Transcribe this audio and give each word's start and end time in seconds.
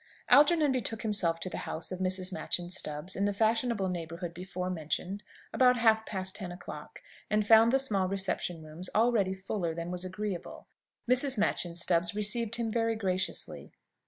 Algernon 0.29 0.71
betook 0.71 1.03
himself 1.03 1.39
to 1.39 1.47
the 1.47 1.59
house 1.59 1.91
of 1.91 1.99
Mrs. 1.99 2.33
Machyn 2.33 2.71
Stubbs, 2.71 3.15
in 3.15 3.25
the 3.25 3.31
fashionable 3.31 3.87
neighbourhood 3.87 4.33
before 4.33 4.71
mentioned, 4.71 5.21
about 5.53 5.77
half 5.77 6.07
past 6.07 6.35
ten 6.35 6.51
o'clock, 6.51 7.03
and 7.29 7.45
found 7.45 7.71
the 7.71 7.77
small 7.77 8.07
reception 8.07 8.63
rooms 8.63 8.89
already 8.95 9.35
fuller 9.35 9.75
than 9.75 9.91
was 9.91 10.03
agreeable. 10.03 10.65
Mrs. 11.07 11.37
Machyn 11.37 11.75
Stubbs 11.75 12.15
received 12.15 12.55
him 12.55 12.71
very 12.71 12.95
graciously. 12.95 13.73